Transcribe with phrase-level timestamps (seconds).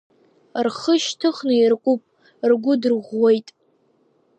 [0.65, 2.01] Рхы шьҭыхны иркуп,
[2.49, 3.47] ргәы дырӷәӷәоит.